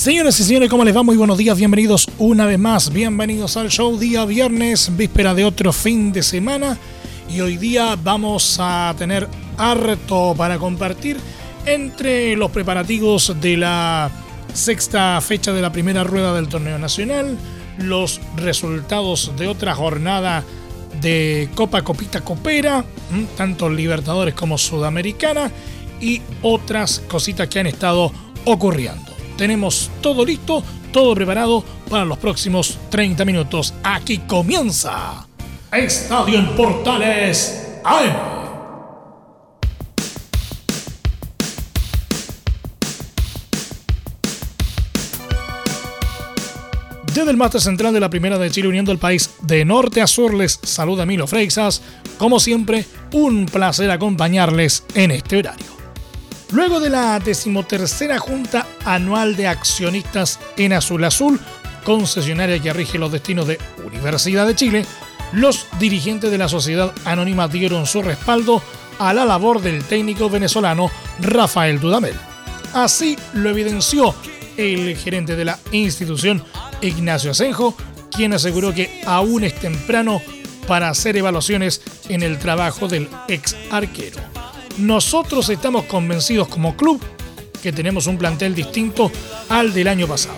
[0.00, 1.02] Señoras y señores, ¿cómo les va?
[1.02, 5.74] Muy buenos días, bienvenidos una vez más, bienvenidos al show día viernes, víspera de otro
[5.74, 6.78] fin de semana.
[7.28, 9.28] Y hoy día vamos a tener
[9.58, 11.18] harto para compartir
[11.66, 14.10] entre los preparativos de la
[14.54, 17.36] sexta fecha de la primera rueda del torneo nacional,
[17.76, 20.44] los resultados de otra jornada
[21.02, 22.86] de Copa Copita Copera,
[23.36, 25.50] tanto Libertadores como Sudamericana
[26.00, 28.10] y otras cositas que han estado
[28.46, 29.09] ocurriendo
[29.40, 30.62] tenemos todo listo,
[30.92, 33.72] todo preparado para los próximos 30 minutos.
[33.82, 35.26] Aquí comienza
[35.72, 38.12] Estadio en Portales AM.
[47.14, 50.06] Desde el máster central de la Primera de Chile uniendo el país de norte a
[50.06, 51.80] sur les saluda Milo Freixas.
[52.18, 52.84] Como siempre,
[53.14, 55.79] un placer acompañarles en este horario.
[56.52, 61.38] Luego de la decimotercera Junta Anual de Accionistas en Azul Azul,
[61.84, 64.86] concesionaria que rige los destinos de Universidad de Chile,
[65.32, 68.62] los dirigentes de la sociedad anónima dieron su respaldo
[68.98, 70.90] a la labor del técnico venezolano
[71.20, 72.14] Rafael Dudamel.
[72.74, 74.14] Así lo evidenció
[74.56, 76.44] el gerente de la institución,
[76.80, 77.76] Ignacio Asenjo,
[78.10, 80.20] quien aseguró que aún es temprano
[80.66, 84.39] para hacer evaluaciones en el trabajo del ex arquero.
[84.80, 87.02] Nosotros estamos convencidos como club
[87.62, 89.12] que tenemos un plantel distinto
[89.50, 90.36] al del año pasado,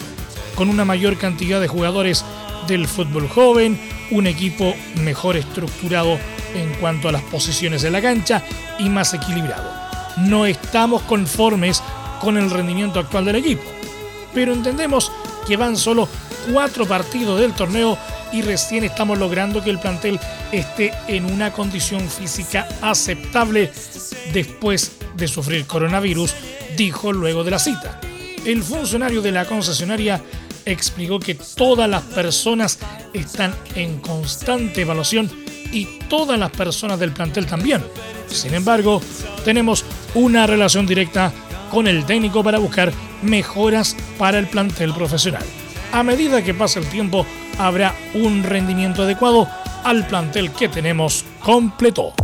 [0.56, 2.24] con una mayor cantidad de jugadores
[2.66, 6.18] del fútbol joven, un equipo mejor estructurado
[6.56, 8.42] en cuanto a las posiciones de la cancha
[8.80, 9.70] y más equilibrado.
[10.16, 11.80] No estamos conformes
[12.20, 13.62] con el rendimiento actual del equipo,
[14.34, 15.12] pero entendemos
[15.46, 16.08] que van solo
[16.52, 17.96] cuatro partidos del torneo
[18.32, 20.18] y recién estamos logrando que el plantel
[20.50, 23.70] esté en una condición física aceptable
[24.32, 26.34] después de sufrir coronavirus,
[26.76, 28.00] dijo luego de la cita.
[28.44, 30.22] El funcionario de la concesionaria
[30.64, 32.78] explicó que todas las personas
[33.12, 35.30] están en constante evaluación
[35.72, 37.82] y todas las personas del plantel también.
[38.26, 39.00] Sin embargo,
[39.44, 41.32] tenemos una relación directa
[41.70, 45.44] con el técnico para buscar mejoras para el plantel profesional.
[45.92, 47.26] A medida que pasa el tiempo,
[47.58, 49.46] habrá un rendimiento adecuado
[49.84, 52.14] al plantel que tenemos completo.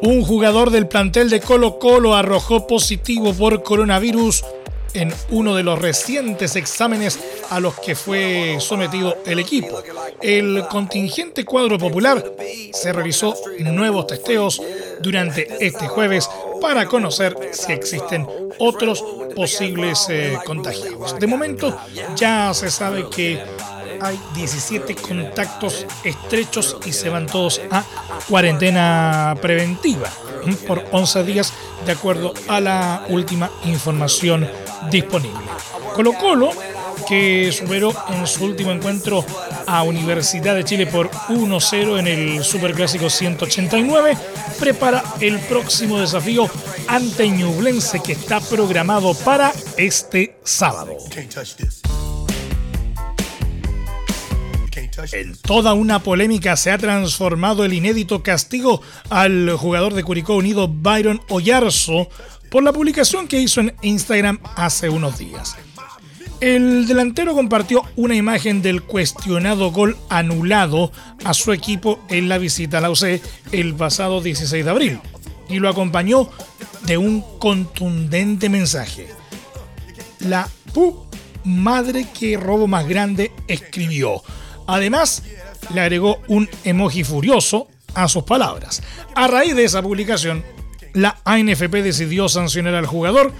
[0.00, 4.42] Un jugador del plantel de Colo Colo arrojó positivo por coronavirus
[4.94, 7.18] en uno de los recientes exámenes
[7.50, 9.82] a los que fue sometido el equipo.
[10.22, 12.24] El contingente cuadro popular
[12.72, 14.60] se realizó nuevos testeos
[15.00, 16.28] durante este jueves
[16.60, 18.26] para conocer si existen
[18.58, 19.02] otros
[19.34, 21.18] posibles eh, contagiados.
[21.18, 21.76] De momento
[22.14, 23.42] ya se sabe que
[24.00, 27.84] hay 17 contactos estrechos y se van todos a
[28.28, 30.10] cuarentena preventiva
[30.66, 31.52] por 11 días
[31.84, 34.48] de acuerdo a la última información
[34.90, 35.40] disponible.
[35.94, 36.50] Colo Colo,
[37.06, 39.24] que superó en su último encuentro
[39.66, 44.16] a Universidad de Chile por 1-0 en el Superclásico 189,
[44.58, 46.48] prepara el próximo desafío
[46.86, 50.96] ante Ñublense que está programado para este sábado.
[55.12, 60.68] En toda una polémica se ha transformado el inédito castigo al jugador de Curicó Unido
[60.68, 62.08] Byron Oyarzo
[62.50, 65.56] por la publicación que hizo en Instagram hace unos días.
[66.40, 70.90] El delantero compartió una imagen del cuestionado gol anulado
[71.22, 73.20] a su equipo en la visita a la UC
[73.52, 75.00] el pasado 16 de abril
[75.50, 76.30] y lo acompañó
[76.86, 79.08] de un contundente mensaje.
[80.20, 81.04] La pu
[81.44, 84.22] madre que robo más grande escribió.
[84.66, 85.22] Además,
[85.74, 88.82] le agregó un emoji furioso a sus palabras.
[89.14, 90.44] A raíz de esa publicación,
[90.94, 93.32] la ANFP decidió sancionar al jugador.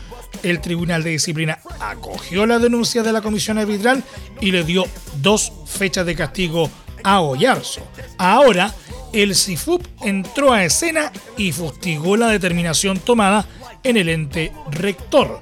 [0.42, 4.02] El Tribunal de Disciplina acogió la denuncia de la Comisión Arbitral
[4.40, 4.84] y le dio
[5.16, 6.70] dos fechas de castigo
[7.02, 7.80] a Oyarzo.
[8.18, 8.74] Ahora,
[9.12, 13.46] el CIFUP entró a escena y fustigó la determinación tomada
[13.82, 15.40] en el ente rector.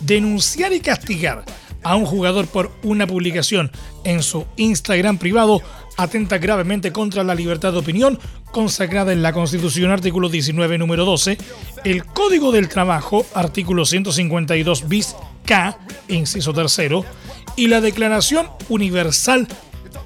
[0.00, 1.44] Denunciar y castigar
[1.82, 3.70] a un jugador por una publicación
[4.04, 5.62] en su Instagram privado
[5.96, 8.18] atenta gravemente contra la libertad de opinión
[8.50, 11.38] consagrada en la Constitución artículo 19 número 12,
[11.84, 15.78] el Código del Trabajo artículo 152 bis K,
[16.08, 17.04] inciso tercero,
[17.56, 19.48] y la Declaración Universal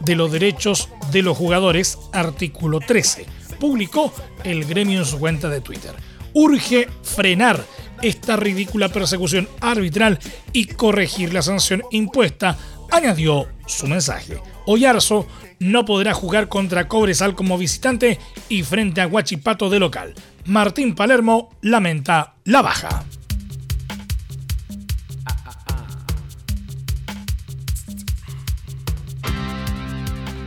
[0.00, 3.26] de los Derechos de los Jugadores artículo 13,
[3.58, 4.12] publicó
[4.44, 5.94] el gremio en su cuenta de Twitter.
[6.32, 7.64] Urge frenar
[8.02, 10.18] esta ridícula persecución arbitral
[10.52, 12.58] y corregir la sanción impuesta,
[12.90, 14.40] añadió su mensaje.
[14.66, 15.26] Oyarzo
[15.58, 18.18] no podrá jugar contra Cobresal como visitante
[18.48, 20.14] y frente a Huachipato de local.
[20.44, 23.04] Martín Palermo lamenta la baja.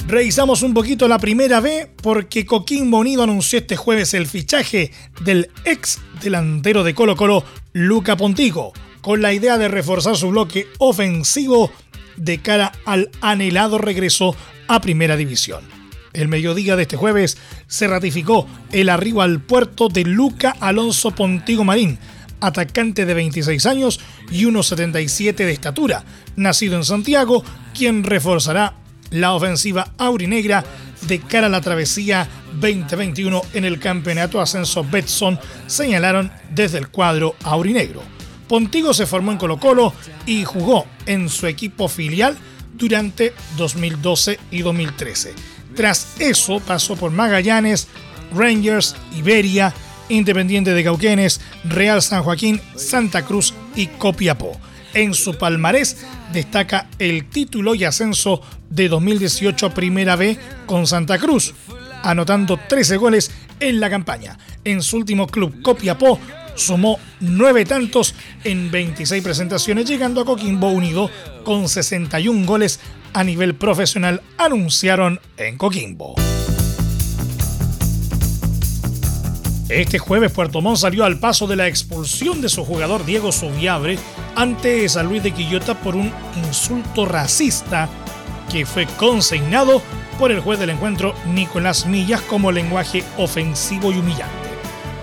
[0.10, 4.92] Revisamos un poquito la primera B porque Coquimbo Unido anunció este jueves el fichaje
[5.22, 10.66] del ex delantero de Colo Colo, Luca Pontigo, con la idea de reforzar su bloque
[10.80, 11.72] ofensivo
[12.20, 14.36] de cara al anhelado regreso
[14.68, 15.62] a Primera División.
[16.14, 17.38] El mediodía de este jueves
[17.68, 22.00] se ratificó el arribo al puerto de Luca Alonso Pontigo Marín,
[22.42, 24.00] atacante de 26 años
[24.32, 26.04] y 1,77 de estatura,
[26.36, 27.44] nacido en Santiago,
[27.78, 28.76] quien reforzará
[29.12, 30.64] la ofensiva aurinegra
[31.08, 32.28] de cara a la travesía
[32.60, 38.19] 2021 en el campeonato ascenso Betson, señalaron desde el cuadro aurinegro.
[38.50, 39.94] Pontigo se formó en Colo Colo
[40.26, 42.36] y jugó en su equipo filial
[42.74, 45.34] durante 2012 y 2013.
[45.76, 47.88] Tras eso pasó por Magallanes,
[48.34, 49.72] Rangers, Iberia,
[50.10, 54.60] Independiente de Cauquenes, Real San Joaquín, Santa Cruz y Copiapó.
[54.96, 55.98] En su palmarés
[56.34, 58.42] destaca el título y ascenso
[58.72, 61.54] de 2018 a Primera B con Santa Cruz,
[62.02, 63.30] anotando 13 goles
[63.60, 64.40] en la campaña.
[64.64, 66.20] En su último club, Copiapó,
[66.60, 71.10] sumó 9 tantos en 26 presentaciones, llegando a Coquimbo Unido
[71.44, 72.80] con 61 goles
[73.14, 76.16] a nivel profesional, anunciaron en Coquimbo.
[79.70, 84.00] Este jueves Puerto Montt salió al paso de la expulsión de su jugador Diego Subiabre
[84.36, 86.12] ante San Luis de Quillota por un
[86.44, 87.88] insulto racista
[88.52, 89.84] que fue consignado
[90.18, 94.39] por el juez del encuentro Nicolás Millas como lenguaje ofensivo y humillante.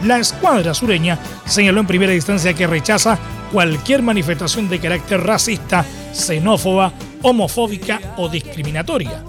[0.02, 3.18] La escuadra sureña señaló en primera instancia que rechaza
[3.52, 9.22] cualquier manifestación de carácter racista, xenófoba, homofóbica o discriminatoria,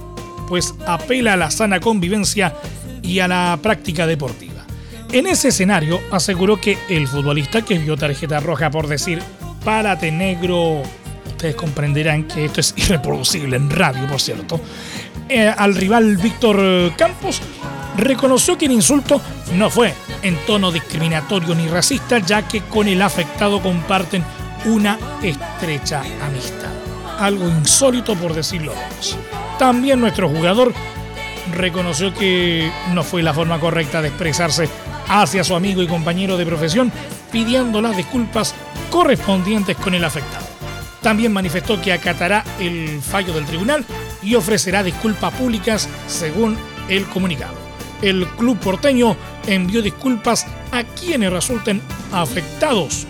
[0.47, 2.53] pues apela a la sana convivencia
[3.01, 4.65] y a la práctica deportiva.
[5.11, 9.21] En ese escenario aseguró que el futbolista que vio tarjeta roja por decir
[9.63, 10.81] párate negro,
[11.27, 14.59] ustedes comprenderán que esto es irreproducible en radio, por cierto,
[15.29, 17.41] eh, al rival Víctor Campos,
[17.97, 19.21] reconoció que el insulto
[19.53, 24.23] no fue en tono discriminatorio ni racista, ya que con el afectado comparten
[24.65, 26.71] una estrecha amistad.
[27.19, 28.73] Algo insólito por decirlo.
[29.57, 30.73] También nuestro jugador
[31.55, 34.69] reconoció que no fue la forma correcta de expresarse
[35.07, 36.91] hacia su amigo y compañero de profesión,
[37.31, 38.53] pidiendo las disculpas
[38.91, 40.45] correspondientes con el afectado.
[41.01, 43.85] También manifestó que acatará el fallo del tribunal
[44.21, 46.57] y ofrecerá disculpas públicas según
[46.89, 47.66] el comunicado.
[48.01, 49.15] El club porteño
[49.47, 53.07] envió disculpas a quienes resulten afectados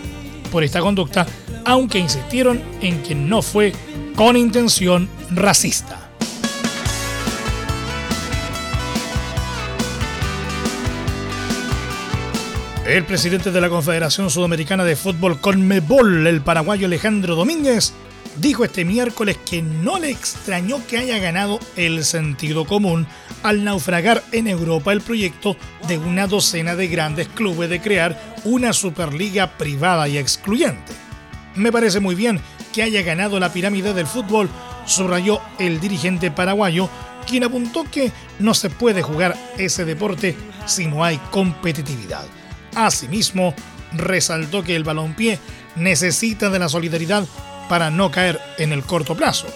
[0.50, 1.26] por esta conducta,
[1.64, 3.72] aunque insistieron en que no fue
[4.16, 6.08] con intención racista.
[12.86, 17.92] El presidente de la Confederación Sudamericana de Fútbol Conmebol, el paraguayo Alejandro Domínguez,
[18.40, 23.06] dijo este miércoles que no le extrañó que haya ganado el sentido común
[23.42, 28.72] al naufragar en Europa el proyecto de una docena de grandes clubes de crear una
[28.72, 30.92] superliga privada y excluyente.
[31.54, 32.40] Me parece muy bien
[32.72, 34.48] que haya ganado la pirámide del fútbol,
[34.86, 36.88] subrayó el dirigente paraguayo,
[37.26, 42.24] quien apuntó que no se puede jugar ese deporte si no hay competitividad.
[42.74, 43.54] Asimismo,
[43.92, 45.38] resaltó que el balompié
[45.76, 47.26] necesita de la solidaridad
[47.68, 49.46] para no caer en el corto plazo.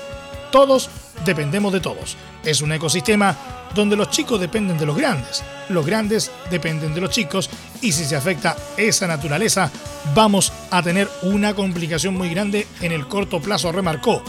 [0.51, 0.91] Todos
[1.25, 2.17] dependemos de todos.
[2.45, 3.37] Es un ecosistema
[3.75, 7.49] donde los chicos dependen de los grandes, los grandes dependen de los chicos
[7.81, 9.71] y si se afecta esa naturaleza
[10.15, 14.23] vamos a tener una complicación muy grande en el corto plazo, remarcó.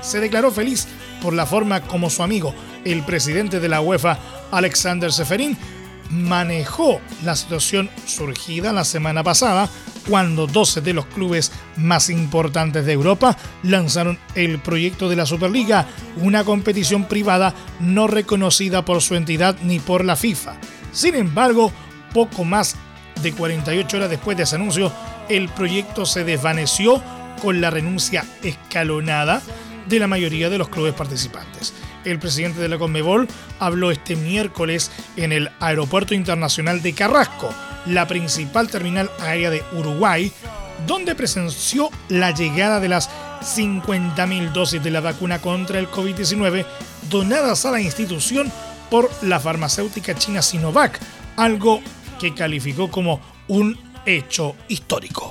[0.00, 0.88] Se declaró feliz
[1.22, 2.54] por la forma como su amigo,
[2.84, 4.18] el presidente de la UEFA,
[4.50, 5.56] Alexander Seferin,
[6.10, 9.68] manejó la situación surgida la semana pasada
[10.08, 15.86] cuando 12 de los clubes más importantes de Europa lanzaron el proyecto de la Superliga,
[16.16, 20.56] una competición privada no reconocida por su entidad ni por la FIFA.
[20.92, 21.70] Sin embargo,
[22.14, 22.76] poco más
[23.22, 24.92] de 48 horas después de ese anuncio,
[25.28, 27.02] el proyecto se desvaneció
[27.42, 29.42] con la renuncia escalonada
[29.86, 31.74] de la mayoría de los clubes participantes.
[32.04, 37.50] El presidente de la Conmebol habló este miércoles en el Aeropuerto Internacional de Carrasco,
[37.88, 40.32] la principal terminal aérea de Uruguay,
[40.86, 46.64] donde presenció la llegada de las 50.000 dosis de la vacuna contra el COVID-19
[47.10, 48.52] donadas a la institución
[48.90, 50.98] por la farmacéutica china Sinovac,
[51.36, 51.80] algo
[52.18, 55.30] que calificó como un hecho histórico.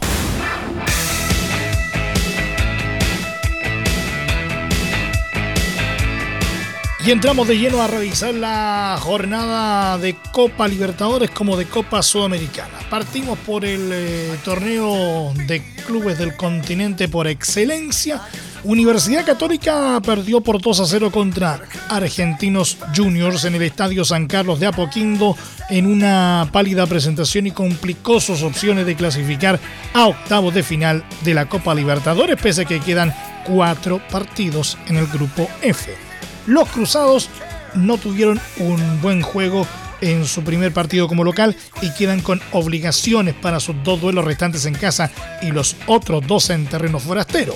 [7.07, 12.79] Y entramos de lleno a revisar la jornada de Copa Libertadores como de Copa Sudamericana.
[12.89, 18.23] Partimos por el eh, torneo de clubes del continente por excelencia.
[18.65, 24.59] Universidad Católica perdió por 2 a 0 contra Argentinos Juniors en el Estadio San Carlos
[24.59, 25.37] de Apoquindo
[25.69, 29.61] en una pálida presentación y complicó sus opciones de clasificar
[29.93, 34.97] a octavos de final de la Copa Libertadores, pese a que quedan cuatro partidos en
[34.97, 36.06] el grupo F.
[36.47, 37.29] Los Cruzados
[37.75, 39.67] no tuvieron un buen juego
[40.01, 44.65] en su primer partido como local y quedan con obligaciones para sus dos duelos restantes
[44.65, 45.11] en casa
[45.41, 47.53] y los otros dos en terreno forastero.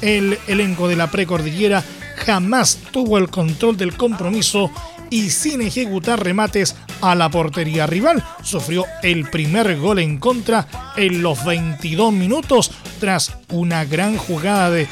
[0.00, 1.84] El elenco de la precordillera
[2.24, 4.70] jamás tuvo el control del compromiso
[5.10, 10.66] y sin ejecutar remates a la portería rival, sufrió el primer gol en contra
[10.96, 12.70] en los 22 minutos
[13.00, 14.86] tras una gran jugada de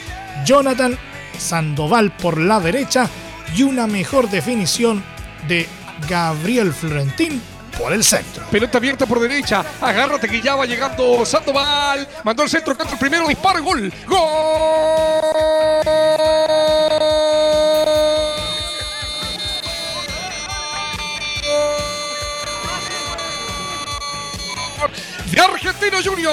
[0.44, 0.98] Jonathan
[1.38, 3.08] Sandoval por la derecha
[3.54, 5.04] y una mejor definición
[5.46, 5.68] de
[6.08, 7.40] Gabriel Florentín
[7.78, 8.44] por el centro.
[8.50, 9.64] Pelota abierta por derecha.
[9.80, 12.06] Agárrate que ya va llegando Sandoval.
[12.24, 13.92] Mandó el centro, el primero, disparo, gol.
[14.06, 14.18] ¡Gol!
[25.30, 26.32] de Argentino Juniors.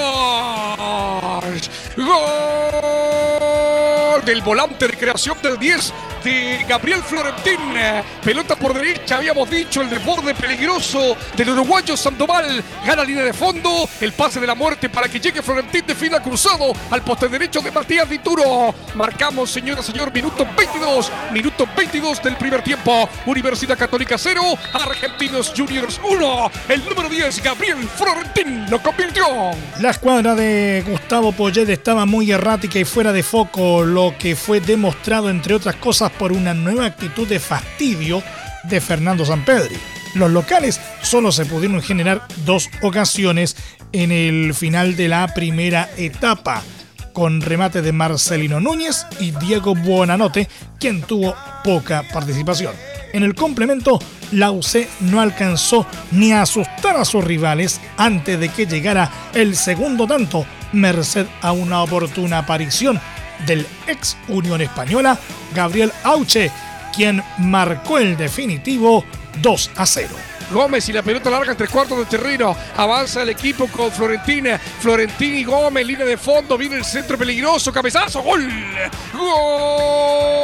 [1.98, 3.26] Gol
[4.26, 5.94] del volante de creación del 10
[6.26, 7.60] de Gabriel Florentín.
[8.24, 12.64] Pelota por derecha, habíamos dicho, el desborde peligroso del uruguayo Sandoval.
[12.86, 16.22] Gana línea de fondo, el pase de la muerte para que llegue Florentín de fila
[16.22, 18.74] cruzado al poste derecho de Matías Dituro.
[18.96, 23.08] Marcamos, señora, señor, minuto 22, minuto 22 del primer tiempo.
[23.28, 24.42] Universidad Católica 0,
[24.74, 26.52] Argentinos Juniors 1.
[26.70, 29.26] El número 10, Gabriel Florentín, lo convirtió.
[29.80, 34.60] La escuadra de Gustavo Poyet estaba muy errática y fuera de foco, lo que fue
[34.60, 38.24] demostrado, entre otras cosas, por una nueva actitud de fastidio
[38.64, 39.76] de Fernando Sampedri.
[40.16, 43.58] Los locales solo se pudieron generar dos ocasiones
[43.92, 46.64] en el final de la primera etapa,
[47.14, 50.48] con remate de Marcelino Núñez y Diego Buonanote,
[50.80, 52.74] quien tuvo poca participación.
[53.14, 54.00] En el complemento,
[54.32, 59.56] la UC no alcanzó ni a asustar a sus rivales antes de que llegara el
[59.56, 63.00] segundo tanto, merced a una oportuna aparición
[63.46, 65.18] del ex Unión Española,
[65.54, 66.52] Gabriel Auche,
[66.96, 69.04] quien marcó el definitivo
[69.42, 70.10] 2 a 0.
[70.52, 72.56] Gómez y la pelota larga en tres cuartos de terreno.
[72.78, 74.58] Avanza el equipo con Florentina.
[74.58, 76.58] Florentín y Gómez, línea de fondo.
[76.58, 77.72] Viene el centro peligroso.
[77.72, 78.22] Cabezazo.
[78.22, 78.48] Gol.
[79.14, 80.36] Gol.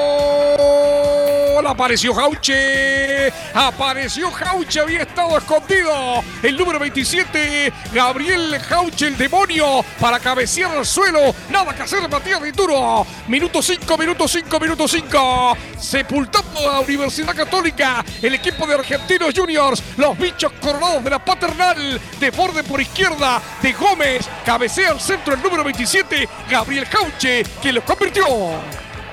[1.60, 3.32] Apareció Jauche.
[3.54, 4.80] Apareció Jauche.
[4.80, 6.24] Había estado escondido.
[6.42, 7.74] El número 27.
[7.94, 9.84] Gabriel Jauche, el demonio.
[10.00, 11.34] Para cabecear al suelo.
[11.50, 13.06] Nada que hacer Matías Dituro.
[13.28, 15.58] Minuto 5, minuto 5, minuto 5.
[15.78, 18.04] Sepultando a Universidad Católica.
[18.22, 23.42] El equipo de Argentinos Juniors los bichos coronados de la paternal, de borde por izquierda
[23.62, 28.26] de Gómez, cabecea al centro el número 27, Gabriel Cauche, que los convirtió.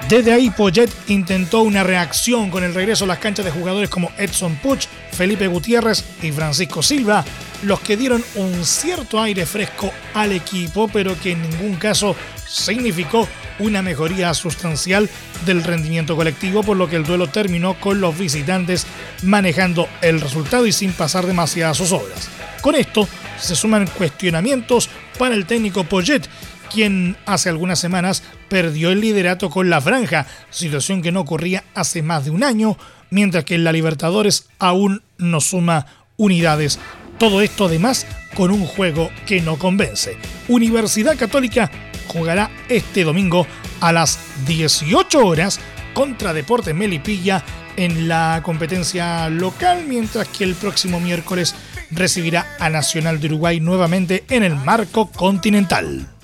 [0.09, 4.11] Desde ahí, Poyet intentó una reacción con el regreso a las canchas de jugadores como
[4.17, 7.27] Edson Puch, Felipe Gutiérrez y Francisco Silva,
[7.63, 12.17] los que dieron un cierto aire fresco al equipo, pero que en ningún caso
[12.49, 15.11] significó una mejoría sustancial
[15.45, 18.87] del rendimiento colectivo, por lo que el duelo terminó con los visitantes
[19.25, 22.31] manejando el resultado y sin pasar demasiadas sus obras.
[22.63, 23.07] Con esto
[23.39, 24.89] se suman cuestionamientos
[25.19, 26.23] para el técnico Poyet,
[26.69, 32.03] quien hace algunas semanas perdió el liderato con la franja, situación que no ocurría hace
[32.03, 32.77] más de un año,
[33.11, 36.79] mientras que la Libertadores aún no suma unidades.
[37.19, 40.17] Todo esto además con un juego que no convence.
[40.49, 41.71] Universidad Católica
[42.07, 43.47] jugará este domingo
[43.81, 45.61] a las 18 horas
[45.95, 47.43] contra Deportes Melipilla
[47.77, 51.55] en la competencia local, mientras que el próximo miércoles
[51.91, 56.18] recibirá a Nacional de Uruguay nuevamente en el marco continental.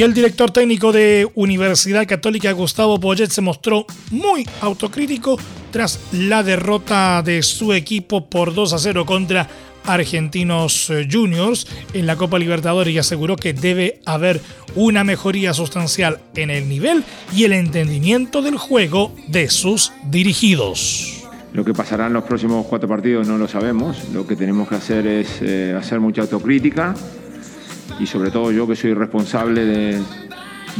[0.00, 5.38] Y el director técnico de Universidad Católica, Gustavo Poyet, se mostró muy autocrítico
[5.70, 9.46] tras la derrota de su equipo por 2 a 0 contra
[9.84, 14.40] Argentinos eh, Juniors en la Copa Libertadores y aseguró que debe haber
[14.74, 17.04] una mejoría sustancial en el nivel
[17.36, 21.26] y el entendimiento del juego de sus dirigidos.
[21.52, 23.98] Lo que pasará en los próximos cuatro partidos no lo sabemos.
[24.14, 26.94] Lo que tenemos que hacer es eh, hacer mucha autocrítica
[28.00, 30.02] y sobre todo yo que soy responsable de,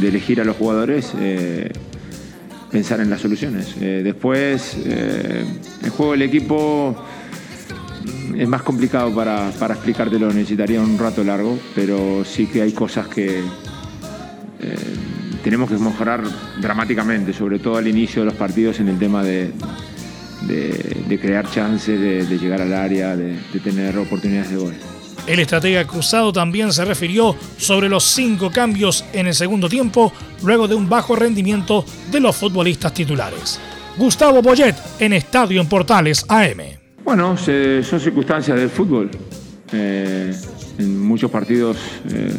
[0.01, 1.71] elegir a los jugadores, eh,
[2.71, 3.79] pensar en las soluciones.
[3.79, 6.95] después, el juego del equipo
[8.37, 13.39] es más complicado para, explicártelo, necesitaría un rato largo, pero sí que hay cosas que
[13.39, 14.75] eh,
[15.43, 16.23] tenemos que mejorar
[16.59, 19.51] dramáticamente, sobre todo al inicio de los partidos en el tema de,
[21.21, 24.73] crear chances, de, llegar al área, de, tener oportunidades de gol.
[25.27, 30.11] El estratega cruzado también se refirió sobre los cinco cambios en el segundo tiempo,
[30.43, 33.59] luego de un bajo rendimiento de los futbolistas titulares.
[33.97, 36.61] Gustavo Boyet en Estadio en Portales AM.
[37.03, 39.11] Bueno, son circunstancias del fútbol.
[39.73, 40.33] Eh,
[40.79, 41.77] en muchos partidos
[42.09, 42.31] eh,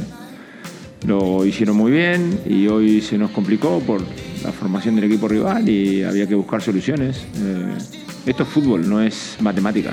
[1.07, 4.03] lo hicieron muy bien y hoy se nos complicó por
[4.43, 7.25] la formación del equipo rival y había que buscar soluciones.
[7.37, 7.77] Eh,
[8.27, 9.93] esto es fútbol, no es matemática.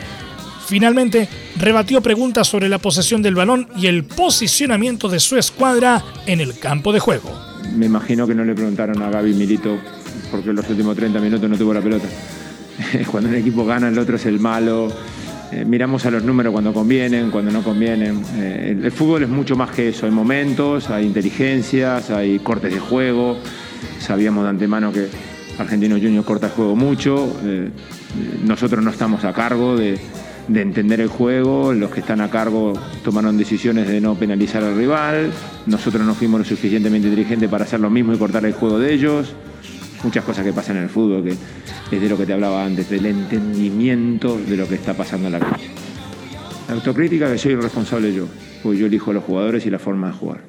[0.69, 6.41] Finalmente, rebatió preguntas sobre la posesión del balón y el posicionamiento de su escuadra en
[6.41, 7.35] el campo de juego.
[7.75, 9.79] Me imagino que no le preguntaron a Gaby Milito
[10.29, 12.07] porque en los últimos 30 minutos no tuvo la pelota.
[13.11, 14.93] cuando un equipo gana, el otro es el malo.
[15.51, 18.21] Eh, miramos a los números cuando convienen, cuando no convienen.
[18.35, 20.05] Eh, el, fútbol es mucho más que eso.
[20.05, 23.39] Hay momentos, hay inteligencias, hay cortes de juego.
[23.97, 25.07] Sabíamos de antemano que
[25.57, 27.35] Argentino Junior corta el juego mucho.
[27.43, 27.71] Eh,
[28.45, 29.99] nosotros no estamos a cargo de,
[30.49, 31.73] de entender el juego.
[31.73, 35.31] Los que están a cargo tomaron decisiones de no penalizar al rival.
[35.65, 38.93] Nosotros no fuimos lo suficientemente inteligentes para hacer lo mismo y cortar el juego de
[38.93, 39.33] ellos
[40.03, 41.35] muchas cosas que pasan en el fútbol, que
[41.95, 45.33] es de lo que te hablaba antes, del entendimiento de lo que está pasando en
[45.33, 45.67] la cancha.
[46.67, 48.25] La autocrítica que soy responsable yo,
[48.63, 50.48] porque yo elijo a los jugadores y la forma de jugar.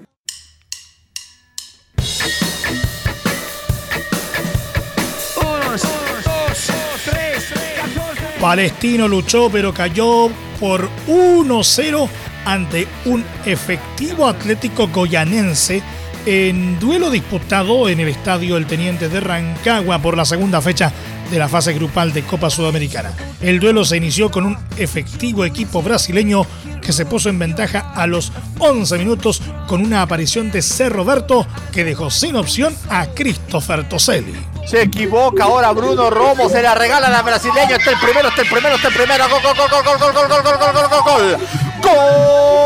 [8.41, 12.09] Palestino luchó pero cayó por 1-0
[12.47, 15.83] ante un efectivo Atlético Goyanense
[16.25, 20.93] en duelo disputado en el estadio El Teniente de Rancagua por la segunda fecha
[21.31, 23.13] de la fase grupal de Copa Sudamericana.
[23.41, 26.47] El duelo se inició con un efectivo equipo brasileño
[26.83, 30.89] que se puso en ventaja a los 11 minutos con una aparición de C.
[30.89, 34.50] Roberto que dejó sin opción a Christopher Toselli.
[34.67, 37.77] Se equivoca ahora Bruno Romo, se la regala a la brasileña.
[37.77, 39.29] Está el primero, está el primero, está el primero.
[39.29, 41.39] Gol, gol, gol, gol, gol, gol, gol, gol, gol, gol, gol, gol.
[41.83, 42.61] ¡Gol!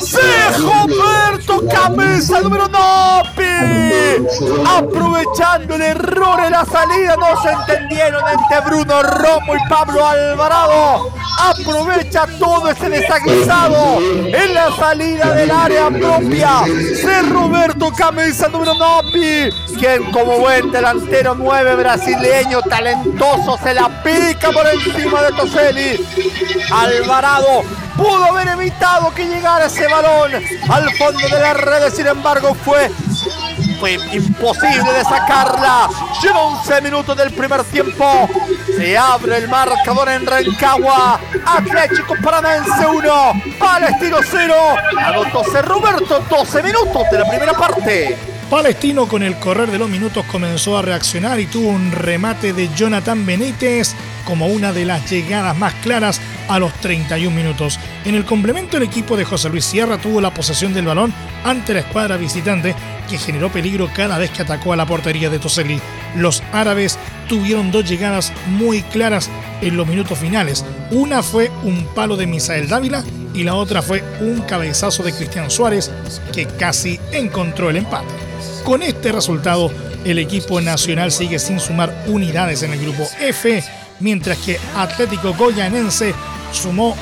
[0.00, 0.18] ¡Sí,
[1.46, 4.26] Roberto Cabeza número 9.
[4.66, 11.12] Aprovechando el error en la salida, no se entendieron entre Bruno Romo y Pablo Alvarado.
[11.38, 16.64] Aprovecha todo ese desaguisado en la salida del área propia.
[16.64, 18.72] ¡Sí, Roberto Cabeza número
[19.12, 19.52] 9.
[19.78, 26.06] Quien como buen delantero 9 brasileño talentoso se la pica por encima de Toselli.
[26.72, 30.32] Alvarado pudo haber evitado que llegara ese balón
[30.68, 32.90] al fondo de la red, sin embargo fue
[33.78, 35.88] fue imposible de sacarla.
[36.22, 38.28] Lleva 11 minutos del primer tiempo.
[38.76, 41.20] Se abre el marcador en Rancagua.
[41.44, 44.54] Atlético Paranaense 1, Palestino 0.
[44.98, 48.16] Anotó Roberto 12 minutos de la primera parte.
[48.50, 52.68] Palestino con el correr de los minutos comenzó a reaccionar y tuvo un remate de
[52.74, 57.78] Jonathan Benítez como una de las llegadas más claras a los 31 minutos.
[58.04, 61.12] En el complemento el equipo de José Luis Sierra tuvo la posesión del balón
[61.44, 62.74] ante la escuadra visitante
[63.08, 65.80] que generó peligro cada vez que atacó a la portería de Toseli.
[66.16, 69.30] Los árabes tuvieron dos llegadas muy claras
[69.60, 70.64] en los minutos finales.
[70.90, 73.04] Una fue un palo de Misael Dávila
[73.34, 75.90] y la otra fue un cabezazo de Cristian Suárez
[76.32, 78.14] que casi encontró el empate.
[78.64, 79.70] Con este resultado,
[80.04, 83.62] el equipo nacional sigue sin sumar unidades en el grupo F,
[84.00, 86.14] mientras que Atlético Goyanense
[86.52, 86.96] sumó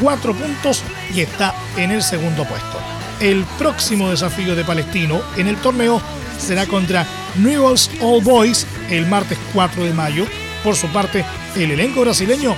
[0.00, 0.82] cuatro puntos
[1.14, 2.78] y está en el segundo puesto.
[3.20, 6.00] El próximo desafío de Palestino en el torneo
[6.38, 10.26] será contra Newell's All Boys el martes 4 de mayo.
[10.64, 11.24] Por su parte,
[11.56, 12.54] el elenco brasileño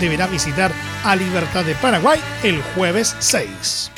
[0.00, 0.72] deberá visitar
[1.04, 3.90] a Libertad de Paraguay el jueves 6.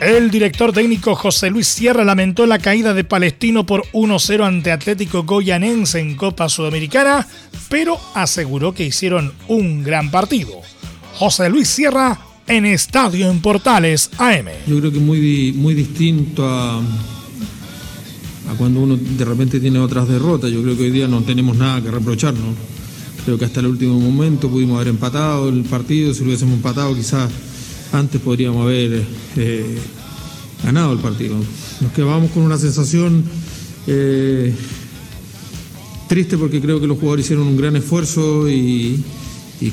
[0.00, 5.24] El director técnico José Luis Sierra lamentó la caída de Palestino por 1-0 ante Atlético
[5.24, 7.26] Goyanense en Copa Sudamericana,
[7.70, 10.60] pero aseguró que hicieron un gran partido.
[11.14, 14.48] José Luis Sierra en Estadio en Portales AM.
[14.66, 20.50] Yo creo que muy, muy distinto a, a cuando uno de repente tiene otras derrotas.
[20.50, 22.54] Yo creo que hoy día no tenemos nada que reprocharnos.
[23.24, 26.12] Creo que hasta el último momento pudimos haber empatado el partido.
[26.12, 27.30] Si lo hubiésemos empatado, quizás
[27.92, 29.02] antes podríamos haber
[29.36, 29.78] eh,
[30.64, 31.36] ganado el partido.
[31.80, 33.24] Nos quedamos con una sensación
[33.86, 34.54] eh,
[36.08, 39.02] triste porque creo que los jugadores hicieron un gran esfuerzo y,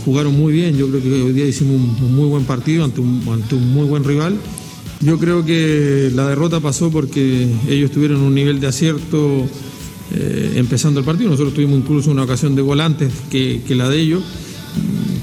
[0.03, 0.77] jugaron muy bien.
[0.77, 3.23] Yo creo que hoy día hicimos un, muy buen partido ante un,
[3.73, 4.37] muy buen rival.
[5.01, 9.45] Yo creo que la derrota pasó porque ellos tuvieron un nivel de acierto
[10.15, 11.29] eh, empezando el partido.
[11.29, 14.23] Nosotros tuvimos incluso una ocasión de volantes que, la de ellos.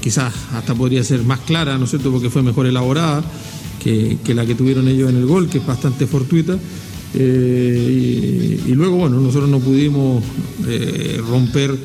[0.01, 3.23] Quizás hasta podría ser más clara, ¿no es cierto?, porque fue mejor elaborada
[3.83, 6.57] que, la que tuvieron ellos en el gol, que es bastante fortuita.
[7.13, 10.23] Eh, y, luego, bueno, nosotros no pudimos
[10.67, 11.77] eh, romper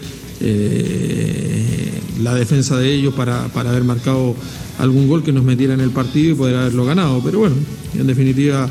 [2.20, 4.34] la defensa de ellos para, para haber marcado
[4.78, 7.20] algún gol que nos metiera en el partido y poder haberlo ganado.
[7.24, 7.56] Pero bueno,
[7.98, 8.68] en definitiva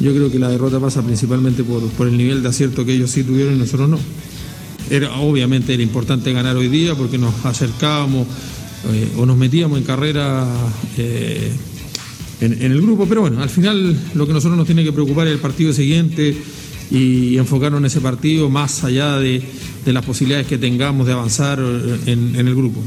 [0.00, 3.22] yo creo que la derrota pasa principalmente por, el nivel de acierto que ellos sí
[3.22, 3.98] tuvieron y nosotros no.
[4.90, 8.26] Era, obviamente era importante ganar hoy día porque nos acercábamos
[8.90, 10.46] eh, o nos metíamos en carrera
[10.98, 11.52] eh,
[12.40, 15.34] en, el grupo, pero bueno, al final lo que nosotros nos tiene que preocupar es
[15.34, 16.36] el partido siguiente
[16.90, 19.42] y, enfocarnos en ese partido más allá de,
[19.86, 22.80] las posibilidades que tengamos de avanzar en el grupo.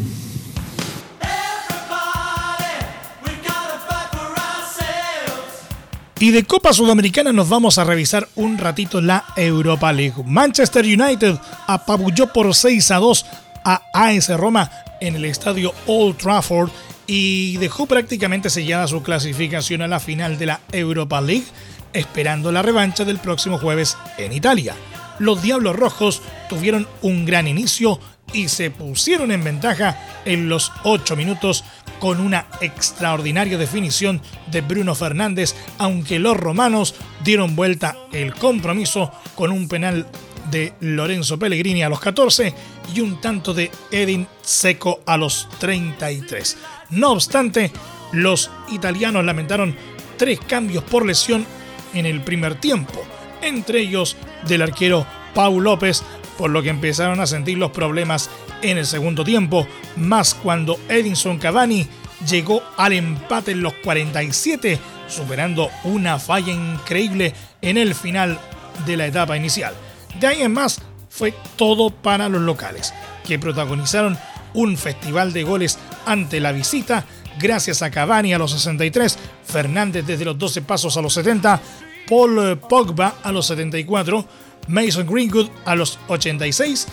[6.18, 10.24] Y de Copa Sudamericana nos vamos a revisar un ratito la Europa League.
[10.26, 11.36] Manchester United
[11.68, 13.26] apabulló por 6 a 2
[13.66, 14.72] a AS Roma
[15.06, 16.70] en el estadio Old Trafford
[17.08, 21.46] y dejó prácticamente sellada su clasificación a la final de la Europa League,
[21.94, 24.76] esperando la revancha del próximo jueves en Italia.
[25.20, 28.00] Los Diablos Rojos tuvieron un gran inicio
[28.34, 31.64] y se pusieron en ventaja en los 8 minutos
[32.00, 39.52] con una extraordinaria definición de Bruno Fernández, aunque los romanos dieron vuelta el compromiso con
[39.52, 40.08] un penal
[40.52, 42.54] de Lorenzo Pellegrini a los 14
[42.94, 46.58] y un tanto de Edin Seco a los 33.
[46.92, 47.72] No obstante,
[48.12, 49.76] los italianos lamentaron
[50.18, 51.46] tres cambios por lesión
[51.94, 53.04] en el primer tiempo,
[53.42, 54.16] entre ellos
[54.48, 56.04] del arquero Paul López,
[56.38, 58.30] por lo que empezaron a sentir los problemas
[58.62, 61.88] en el segundo tiempo, más cuando Edinson Cavani
[62.28, 68.40] llegó al empate en los 47, superando una falla increíble en el final
[68.86, 69.74] de la etapa inicial.
[70.20, 72.94] De ahí en más, fue todo para los locales,
[73.26, 74.18] que protagonizaron
[74.54, 77.06] un festival de goles ante la visita,
[77.40, 81.62] gracias a Cavani a los 63, Fernández desde los 12 pasos a los 70,
[82.08, 84.26] Paul Pogba a los 74,
[84.68, 86.88] Mason Greenwood a los 86,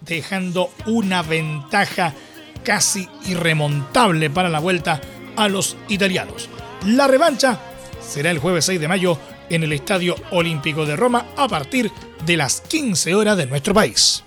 [0.00, 2.14] dejando una ventaja
[2.64, 5.00] casi irremontable para la vuelta
[5.36, 6.48] a los italianos.
[6.86, 7.58] La revancha
[8.00, 9.18] será el jueves 6 de mayo
[9.52, 11.92] en el Estadio Olímpico de Roma a partir
[12.24, 14.24] de las 15 horas de nuestro país.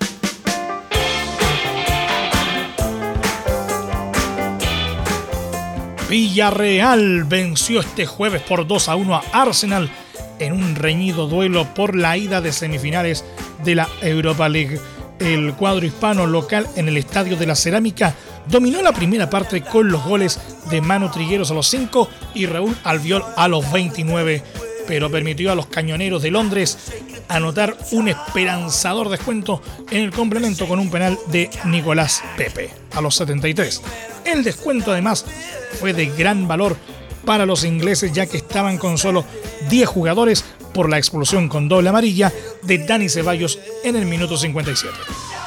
[6.08, 9.90] Villarreal venció este jueves por 2 a 1 a Arsenal
[10.38, 13.26] en un reñido duelo por la ida de semifinales
[13.64, 14.80] de la Europa League.
[15.20, 18.14] El cuadro hispano local en el Estadio de la Cerámica
[18.48, 22.76] dominó la primera parte con los goles de Manu Trigueros a los 5 y Raúl
[22.84, 24.44] Albiol a los 29,
[24.88, 26.78] pero permitió a los cañoneros de Londres
[27.28, 33.16] anotar un esperanzador descuento en el complemento con un penal de Nicolás Pepe a los
[33.16, 33.82] 73.
[34.26, 35.26] El descuento además
[35.80, 36.78] fue de gran valor
[37.26, 39.26] para los ingleses ya que estaban con solo
[39.70, 44.94] 10 jugadores por la expulsión con doble amarilla de Dani Ceballos en el minuto 57.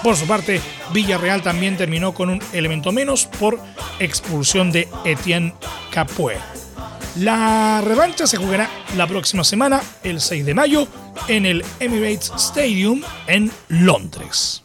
[0.02, 0.60] Por su parte,
[0.92, 3.58] Villarreal también terminó con un elemento menos por
[3.98, 5.54] expulsión de Etienne
[5.90, 6.57] Capoe.
[7.16, 10.86] La revancha se jugará la próxima semana, el 6 de mayo,
[11.26, 14.62] en el Emirates Stadium en Londres.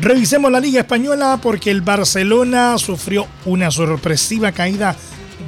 [0.00, 4.94] Revisemos la Liga Española porque el Barcelona sufrió una sorpresiva caída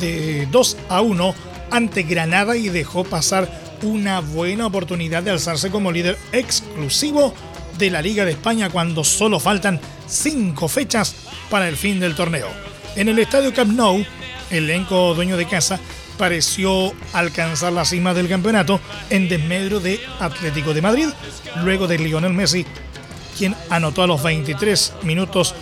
[0.01, 1.35] de 2 a 1
[1.71, 7.35] ante Granada y dejó pasar una buena oportunidad de alzarse como líder exclusivo
[7.79, 11.15] de la Liga de España cuando solo faltan 5 fechas
[11.49, 12.49] para el fin del torneo.
[12.97, 14.05] En el estadio Camp Nou,
[14.51, 15.81] el elenco dueño de casa
[16.19, 21.09] pareció alcanzar la cima del campeonato en desmedro de Atlético de Madrid,
[21.63, 22.67] luego de Lionel Messi
[23.41, 25.55] quien anotó a los 23 minutos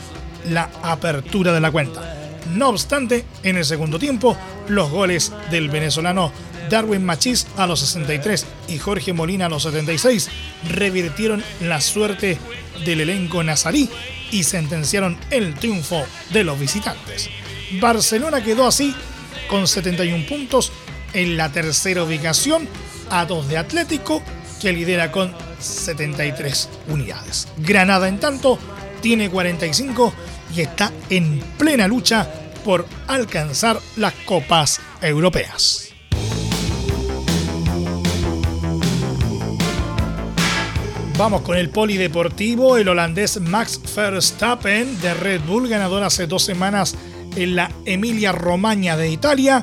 [0.48, 2.16] la apertura de la cuenta.
[2.52, 6.32] No obstante, en el segundo tiempo, los goles del venezolano
[6.68, 10.28] Darwin Machís a los 63 y Jorge Molina a los 76
[10.68, 12.38] revirtieron la suerte
[12.84, 13.88] del elenco nazarí
[14.30, 17.30] y sentenciaron el triunfo de los visitantes.
[17.80, 18.94] Barcelona quedó así
[19.48, 20.72] con 71 puntos
[21.12, 22.68] en la tercera ubicación
[23.10, 24.22] a dos de Atlético
[24.60, 27.48] que lidera con 73 unidades.
[27.58, 28.58] Granada en tanto
[29.00, 30.12] tiene 45
[30.54, 32.28] y está en plena lucha
[32.64, 35.87] por alcanzar las copas europeas.
[41.18, 42.76] Vamos con el polideportivo.
[42.76, 46.94] El holandés Max Verstappen de Red Bull, ganador hace dos semanas
[47.34, 49.60] en la Emilia Romagna de Italia,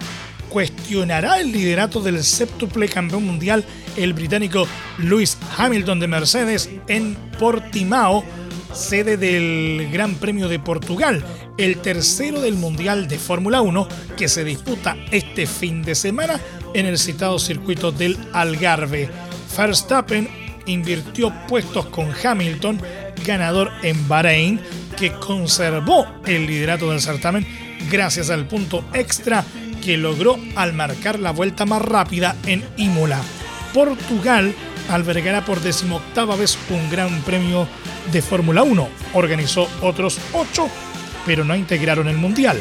[0.49, 3.63] cuestionará el liderato del séptuple campeón mundial,
[3.95, 8.25] el británico Lewis Hamilton de Mercedes, en Portimao,
[8.73, 11.23] sede del Gran Premio de Portugal,
[11.57, 13.87] el tercero del Mundial de Fórmula 1
[14.17, 16.37] que se disputa este fin de semana
[16.73, 19.09] en el citado circuito del Algarve.
[19.57, 22.81] Verstappen invirtió puestos con Hamilton,
[23.25, 24.59] ganador en Bahrein,
[24.97, 27.45] que conservó el liderato del certamen
[27.89, 29.43] gracias al punto extra
[29.83, 33.21] que logró al marcar la vuelta más rápida en Imola.
[33.73, 34.53] Portugal
[34.89, 37.67] albergará por decimoctava vez un gran premio
[38.11, 38.87] de Fórmula 1.
[39.13, 40.69] Organizó otros ocho,
[41.25, 42.59] pero no integraron el Mundial.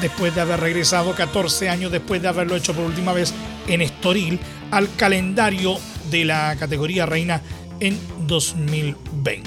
[0.00, 3.32] Después de haber regresado 14 años después de haberlo hecho por última vez
[3.66, 4.38] en Estoril
[4.70, 5.78] al calendario
[6.10, 7.42] de la categoría reina
[7.80, 9.44] en 2020.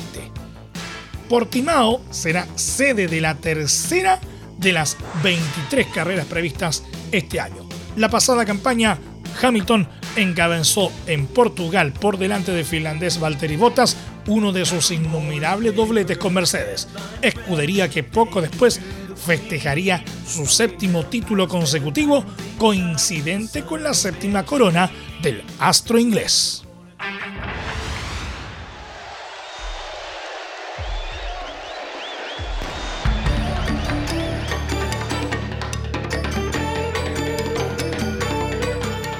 [1.28, 4.20] Portimao será sede de la tercera
[4.58, 7.68] de las 23 carreras previstas este año.
[7.96, 8.98] La pasada campaña,
[9.42, 13.96] Hamilton encabezó en Portugal por delante de finlandés Valtteri Bottas
[14.28, 16.88] uno de sus innumerables dobletes con Mercedes,
[17.22, 18.80] escudería que poco después
[19.26, 22.24] festejaría su séptimo título consecutivo
[22.60, 24.92] coincidente con la séptima corona
[25.24, 26.64] del astro inglés.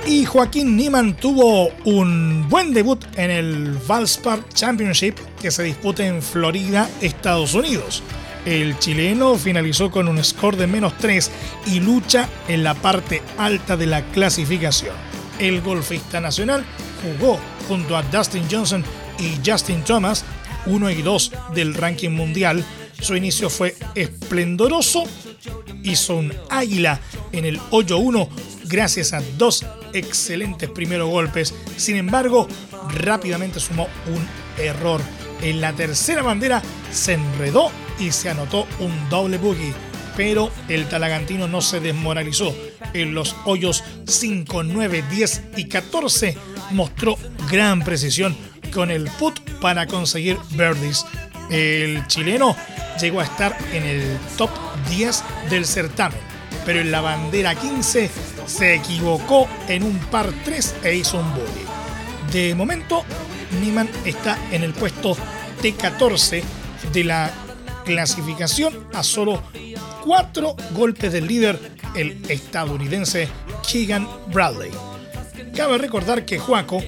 [0.06, 6.22] Y Joaquín Niemann tuvo un buen debut en el Valspar Championship que se disputa en
[6.22, 8.04] Florida, Estados Unidos.
[8.50, 11.30] El chileno finalizó con un score de menos 3
[11.68, 14.96] y lucha en la parte alta de la clasificación.
[15.38, 16.66] El golfista nacional
[17.04, 18.84] jugó junto a Dustin Johnson
[19.20, 20.26] y Justin Thomas,
[20.66, 22.66] 1 y 2 del ranking mundial.
[23.00, 25.04] Su inicio fue esplendoroso,
[25.84, 27.00] hizo un águila
[27.32, 28.30] en el hoyo 1
[28.64, 31.54] gracias a dos excelentes primeros golpes.
[31.78, 32.48] Sin embargo,
[32.96, 35.02] rápidamente sumó un error.
[35.44, 39.74] En la tercera bandera se enredó y se anotó un doble boogie.
[40.16, 42.54] Pero el talagantino no se desmoralizó.
[42.94, 46.38] En los hoyos 5, 9, 10 y 14
[46.72, 47.18] mostró
[47.50, 48.36] gran precisión
[48.74, 51.06] con el put para conseguir birdies.
[51.50, 52.56] El chileno
[53.00, 54.50] llegó a estar en el top
[54.90, 56.20] 10 del certamen,
[56.66, 58.10] pero en la bandera 15
[58.46, 61.66] se equivocó en un par 3 e hizo un bogey.
[62.32, 63.04] De momento,
[63.62, 65.16] Niemann está en el puesto
[65.62, 66.44] T14
[66.94, 67.32] de la
[67.86, 69.42] clasificación a solo
[70.06, 71.60] 4 golpes del líder,
[71.96, 73.28] el estadounidense
[73.70, 74.72] Keegan Bradley.
[75.56, 76.82] Cabe recordar que Juaco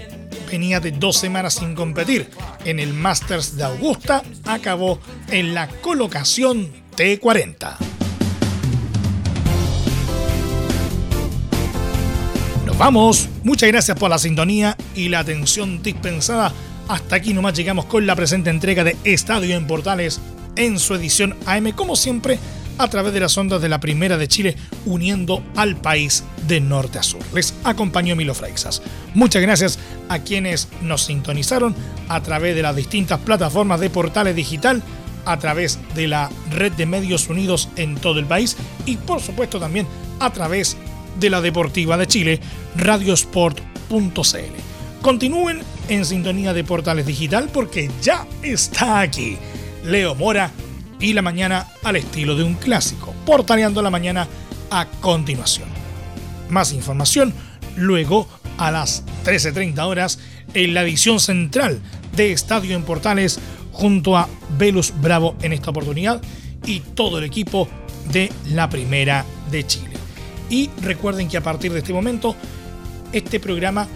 [0.50, 2.30] venía de dos semanas sin competir.
[2.66, 5.00] En el Masters de Augusta acabó
[5.30, 7.92] en la colocación T40.
[12.82, 13.30] vamos.
[13.44, 16.52] Muchas gracias por la sintonía y la atención dispensada.
[16.88, 20.20] Hasta aquí nomás llegamos con la presente entrega de Estadio en Portales
[20.56, 22.40] en su edición AM, como siempre,
[22.78, 27.00] a través de las ondas de la Primera de Chile, uniendo al país de norte
[27.00, 27.22] a sur.
[27.34, 28.82] Les acompañó Milo Freixas.
[29.14, 31.76] Muchas gracias a quienes nos sintonizaron
[32.10, 34.82] a través de las distintas plataformas de Portales Digital,
[35.26, 39.60] a través de la red de medios unidos en todo el país y por supuesto
[39.60, 39.86] también
[40.20, 40.76] a través
[41.20, 42.40] de la Deportiva de Chile,
[42.76, 43.62] radiosport.cl.
[45.02, 49.38] Continúen en sintonía de Portales Digital porque ya está aquí
[49.84, 50.52] Leo Mora
[51.00, 54.28] y la mañana al estilo de un clásico, portaleando la mañana
[54.70, 55.68] a continuación.
[56.50, 57.34] Más información
[57.76, 60.20] luego a las 13.30 horas
[60.54, 61.82] en la edición central
[62.16, 63.40] de Estadio en Portales
[63.72, 66.22] junto a Velus Bravo en esta oportunidad
[66.66, 67.68] y todo el equipo
[68.12, 69.94] de la Primera de Chile.
[70.50, 72.36] Y recuerden que a partir de este momento,
[73.14, 73.88] este programa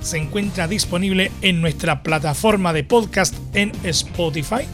[0.00, 4.66] se encuentra disponible en nuestra plataforma de podcast en Spotify.